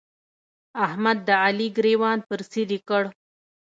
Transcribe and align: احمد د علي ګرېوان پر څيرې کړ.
احمد 0.85 1.17
د 1.27 1.29
علي 1.45 1.67
ګرېوان 1.77 2.19
پر 2.29 2.39
څيرې 2.51 2.79
کړ. 2.89 3.03